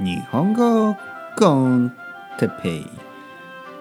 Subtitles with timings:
[0.00, 0.96] 日本語
[1.38, 1.92] コン
[2.38, 2.86] テペイ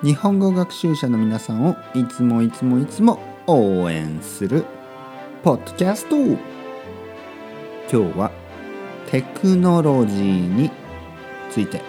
[0.03, 3.17] 日本語学習者の皆さんをいつもいつもいつも
[3.47, 4.65] 応援する
[5.41, 6.17] ポッドキャスト。
[6.17, 6.37] 今
[7.89, 8.31] 日は
[9.09, 10.69] テクノロジーに
[11.49, 11.81] ついて。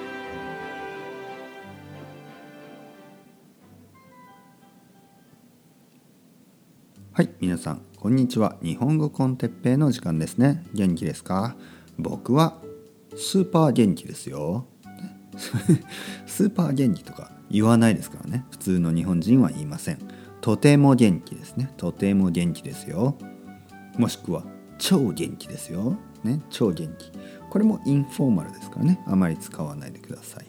[7.13, 8.57] はい皆さんこんにちは。
[8.63, 10.63] 日本語コンテッペイの時間ですね。
[10.73, 11.57] 元気ですか？
[11.99, 12.55] 僕は
[13.17, 14.67] スーパー元気ですよ。
[16.27, 18.45] スーパー元気とか言わないですからね。
[18.51, 19.99] 普通の日本人は言いません。
[20.41, 21.71] とても元気ですね。
[21.77, 23.17] とても元気ですよ。
[23.97, 24.45] もしくは
[24.79, 25.97] 超元気ですよ。
[26.25, 26.41] ね。
[26.51, 27.13] 超元気。
[27.51, 29.01] これもインフォーマルですからね。
[29.07, 30.47] あまり使わないでください。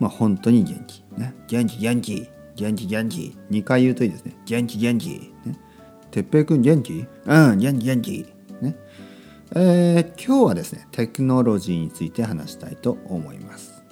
[0.00, 1.04] まあ本当に元気。
[1.16, 1.34] ね。
[1.46, 2.28] 元気元気。
[2.56, 3.36] 元気元気。
[3.50, 4.34] 2回言うといいですね。
[4.46, 5.32] 元気元気。
[5.44, 5.58] ね。
[6.10, 7.06] てっぺいくん元気？
[7.26, 8.26] うん元気元気。
[8.60, 8.76] ね。
[9.54, 13.84] えー、今日はですねテクノロジーについて話したいと思います。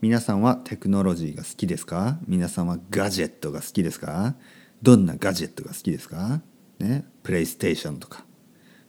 [0.00, 2.18] 皆さんはテクノロジーが好きですか？
[2.26, 4.34] 皆さんはガジェットが好きですか？
[4.82, 6.40] どんなガジェットが好きですか？
[6.78, 8.24] ねプレイステーションとか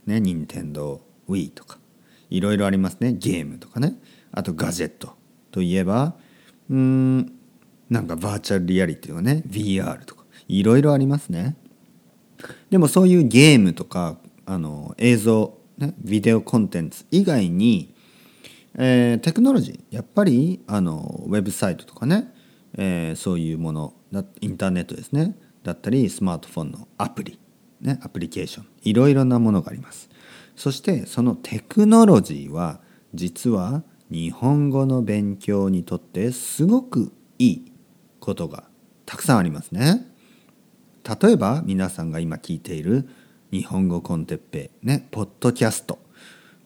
[0.05, 1.79] ね任天堂 Wii とか
[2.29, 3.11] いろいろありますね。
[3.11, 3.95] ゲームとかね。
[4.31, 5.17] あとガジェット
[5.51, 6.15] といえば
[6.69, 7.33] うん
[7.89, 11.57] なんかバーチャルリアリティとかね VR とかいろいろありますね。
[12.69, 17.93] でもそういうゲームとかあの映像、ね、ビデオコンテンツ以外に、
[18.77, 22.33] えー、テクノロジーやっぱりあのウェブサイトとかね、
[22.77, 23.93] えー、そういうもの
[24.41, 27.39] インターネットですねだったりスマートフォンのアプリ、
[27.81, 30.09] ね、アプリケーションいろいろなものがあります
[30.55, 32.79] そしてそのテクノロジーは
[33.13, 37.71] 実は日本語の勉強にとってすごくいい
[38.19, 38.65] ことが
[39.05, 40.05] たくさんありますね。
[41.21, 43.07] 例えば皆さんが今聞いている
[43.51, 45.99] 日本語 con Teppei ねポッドキャスト。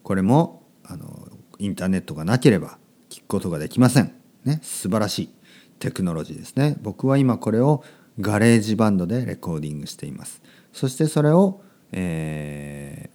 [0.02, 1.28] これもあの
[1.58, 2.78] インターネットがなければ
[3.10, 4.12] 聞くことができません。
[4.44, 5.30] ね素晴らしい
[5.78, 6.76] テクノロジーですね。
[6.80, 7.84] 僕は今これを
[8.18, 10.42] GarageBand でレコーディングしています。
[10.72, 13.10] そしてそれを、え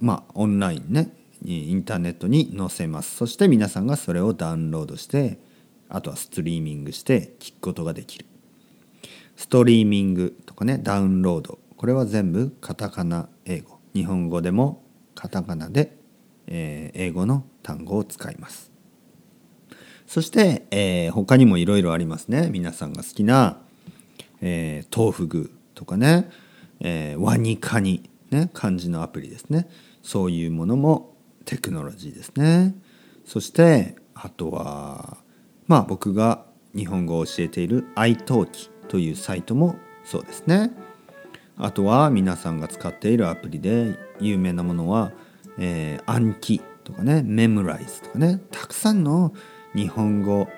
[0.00, 1.12] ー、まあオンラインね
[1.44, 3.16] インターネットに載せます。
[3.16, 5.38] そして皆さんがそれをダウンロードして
[5.88, 8.26] あとはストリーミングして聞くことができる。
[9.36, 13.78] ストリーミングとかねダウンロードこれは全部カタカナ英語。
[13.94, 14.82] 日本語でも
[15.14, 15.96] カタカナで、
[16.48, 18.72] えー、英語の単語を使います。
[20.04, 22.50] そして、えー、他にもいろいろありますね。
[22.50, 23.60] 皆さんが好きな、
[24.40, 26.28] えー、豆腐具とかね、
[26.80, 28.50] えー、ワニカニね。
[28.52, 29.68] 漢字のアプリですね。
[30.02, 31.14] そういうものも
[31.44, 32.74] テクノロジーですね。
[33.24, 35.18] そしてあとは
[35.68, 40.72] まあ僕が日本語を教えている iTalk というサイトもそうですね。
[41.58, 45.12] あとは皆さんが使っているアプリで有名なものは、
[45.58, 49.32] えー、暗記とかねメモライズとかねたくさんの
[49.74, 50.48] 日本語、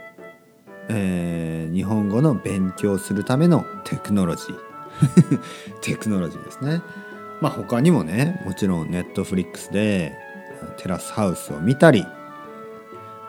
[0.88, 4.70] えー、日本語の勉強するためのテクノロジー。
[5.80, 6.82] テクノロジーですね。
[7.40, 10.14] まあ他にもねもちろんネットフリックスで
[10.76, 12.04] テラスハウスを見たり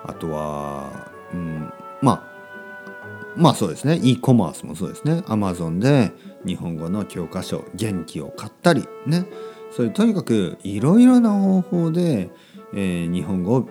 [0.04, 1.72] あとは、うん、
[2.02, 2.32] まあ
[3.38, 4.00] まあそうですね。
[4.04, 5.24] e コマースもそうですね。
[5.28, 6.12] Amazon で
[6.46, 9.26] 日本語の教科書元気を買ったりね。
[9.72, 12.30] そういうとにかくいろいろな方法で、
[12.74, 13.70] えー、日本語を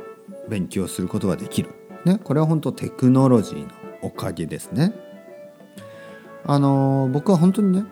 [0.48, 1.70] 勉強することができる、
[2.04, 3.70] ね、これは本当テクノロジーの
[4.02, 4.94] おかげですね。
[6.44, 7.84] あの僕は本当にね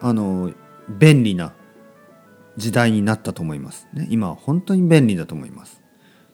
[0.00, 0.52] あの
[0.88, 1.54] 便利な
[2.58, 5.82] 時代になったと思います、ね、今は本当に便利だと思います。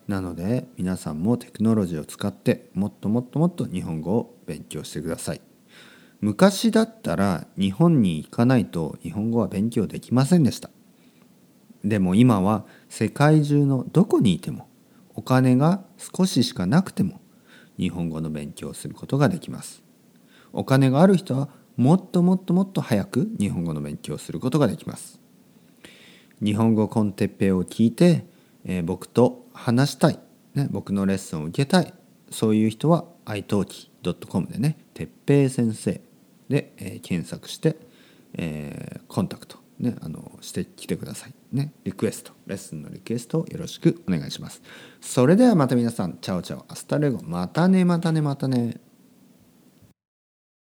[0.08, 5.49] なので皆さんもテクノロジーを使ってもっともっともっと日本語を勉強してください。
[6.20, 10.70] 昔だったら日本に行かないと日本語は勉強できませんでした。
[11.82, 14.68] でも今は世界中のどこにいても
[15.14, 17.20] お金が少ししかなくても
[17.78, 19.82] 日本語の勉強をすることができます。
[20.52, 25.20] お金がある人はもっともっともっと早く日本語の勉強をすることができます。
[26.42, 28.26] 日本語コンテッペイを聞いて、
[28.64, 30.18] えー、僕と話したい、
[30.54, 31.94] ね、僕のレッスンを受けたい。
[32.30, 36.00] そういう人は italki.com でね「てっぺい先生」
[36.50, 37.76] で、えー、検索して、
[38.34, 41.34] えー、コンタクト、ね、あのしてきてください。
[41.52, 44.60] ね、リクエストレッスンのリクエストをよろしくお願いします。
[45.00, 48.80] それではまた皆さん ciao ciao hasta luego またねまたねまたね。